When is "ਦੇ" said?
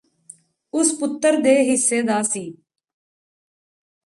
1.41-1.55